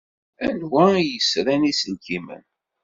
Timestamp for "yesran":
1.11-1.63